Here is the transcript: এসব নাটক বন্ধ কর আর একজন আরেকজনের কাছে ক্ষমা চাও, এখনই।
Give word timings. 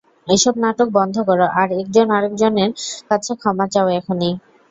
এসব 0.27 0.53
নাটক 0.63 0.87
বন্ধ 0.95 1.15
কর 1.27 1.39
আর 1.55 1.69
একজন 1.81 2.07
আরেকজনের 2.17 2.71
কাছে 3.09 3.31
ক্ষমা 3.41 3.65
চাও, 3.73 3.87
এখনই। 3.99 4.31